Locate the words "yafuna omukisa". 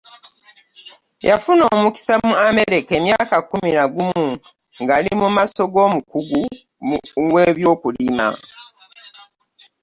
1.27-2.13